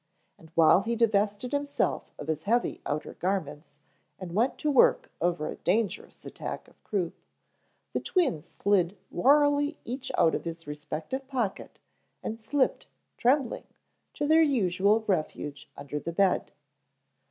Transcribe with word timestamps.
And 0.39 0.49
while 0.55 0.81
he 0.81 0.95
divested 0.95 1.51
himself 1.51 2.11
of 2.17 2.25
his 2.27 2.41
heavy 2.41 2.81
outer 2.87 3.13
garments 3.13 3.75
and 4.17 4.33
went 4.33 4.57
to 4.57 4.71
work 4.71 5.11
over 5.21 5.45
a 5.45 5.57
dangerous 5.57 6.25
attack 6.25 6.67
of 6.67 6.83
croup, 6.83 7.13
the 7.93 7.99
twins 7.99 8.47
slid 8.59 8.97
warily 9.11 9.77
each 9.85 10.11
out 10.17 10.33
of 10.33 10.43
his 10.43 10.65
respective 10.65 11.27
pocket 11.27 11.79
and 12.23 12.39
slipped, 12.39 12.87
trembling, 13.15 13.67
to 14.15 14.25
their 14.27 14.41
usual 14.41 15.01
refuge 15.05 15.69
under 15.77 15.99
the 15.99 16.13
bed. 16.13 16.51